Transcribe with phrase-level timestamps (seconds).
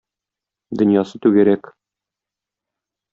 [0.81, 1.71] Дөньясы түгәрәк.